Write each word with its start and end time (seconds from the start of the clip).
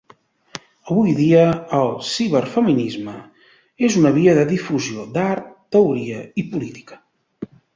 Avui 0.93 1.11
dia, 1.19 1.43
el 1.79 1.91
Ciberfeminisme 2.11 3.15
és 3.91 3.99
un 4.01 4.09
via 4.19 4.35
de 4.41 4.47
difusió 4.55 5.07
d'art, 5.19 5.55
teoria 5.77 6.25
i 6.45 6.49
política. 6.57 7.03